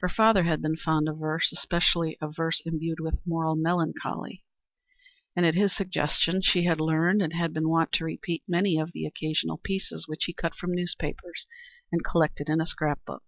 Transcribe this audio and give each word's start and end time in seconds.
Her 0.00 0.08
father 0.10 0.42
had 0.42 0.60
been 0.60 0.76
fond 0.76 1.08
of 1.08 1.16
verse, 1.16 1.50
especially 1.50 2.18
of 2.20 2.36
verse 2.36 2.60
imbued 2.66 3.00
with 3.00 3.26
moral 3.26 3.56
melancholy, 3.56 4.44
and 5.34 5.46
at 5.46 5.54
his 5.54 5.74
suggestion 5.74 6.42
she 6.42 6.64
had 6.66 6.78
learned 6.78 7.22
and 7.22 7.32
had 7.32 7.54
been 7.54 7.70
wont 7.70 7.90
to 7.92 8.04
repeat 8.04 8.42
many 8.46 8.76
of 8.78 8.92
the 8.92 9.06
occasional 9.06 9.56
pieces 9.56 10.06
which 10.06 10.24
he 10.24 10.34
cut 10.34 10.54
from 10.54 10.72
the 10.72 10.76
newspapers 10.76 11.46
and 11.90 12.04
collected 12.04 12.50
in 12.50 12.60
a 12.60 12.66
scrap 12.66 13.02
book. 13.06 13.22